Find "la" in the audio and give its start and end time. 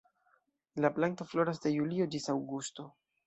0.85-0.89